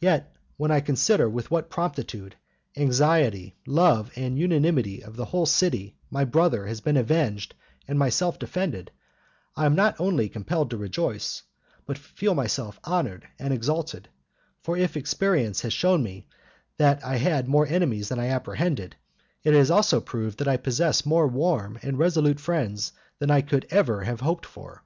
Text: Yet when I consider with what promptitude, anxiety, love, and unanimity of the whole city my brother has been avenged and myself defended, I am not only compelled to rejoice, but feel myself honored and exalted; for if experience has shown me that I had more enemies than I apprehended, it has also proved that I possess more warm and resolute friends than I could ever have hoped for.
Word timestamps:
Yet 0.00 0.34
when 0.56 0.70
I 0.70 0.80
consider 0.80 1.28
with 1.28 1.50
what 1.50 1.68
promptitude, 1.68 2.34
anxiety, 2.78 3.56
love, 3.66 4.10
and 4.16 4.38
unanimity 4.38 5.04
of 5.04 5.16
the 5.16 5.26
whole 5.26 5.44
city 5.44 5.98
my 6.10 6.24
brother 6.24 6.64
has 6.66 6.80
been 6.80 6.96
avenged 6.96 7.54
and 7.86 7.98
myself 7.98 8.38
defended, 8.38 8.90
I 9.54 9.66
am 9.66 9.74
not 9.74 10.00
only 10.00 10.30
compelled 10.30 10.70
to 10.70 10.78
rejoice, 10.78 11.42
but 11.84 11.98
feel 11.98 12.34
myself 12.34 12.80
honored 12.84 13.28
and 13.38 13.52
exalted; 13.52 14.08
for 14.62 14.78
if 14.78 14.96
experience 14.96 15.60
has 15.60 15.74
shown 15.74 16.02
me 16.02 16.26
that 16.78 17.04
I 17.04 17.16
had 17.16 17.46
more 17.46 17.66
enemies 17.68 18.08
than 18.08 18.18
I 18.18 18.28
apprehended, 18.28 18.96
it 19.44 19.52
has 19.52 19.70
also 19.70 20.00
proved 20.00 20.38
that 20.38 20.48
I 20.48 20.56
possess 20.56 21.04
more 21.04 21.28
warm 21.28 21.78
and 21.82 21.98
resolute 21.98 22.40
friends 22.40 22.94
than 23.18 23.30
I 23.30 23.42
could 23.42 23.66
ever 23.68 24.04
have 24.04 24.20
hoped 24.22 24.46
for. 24.46 24.84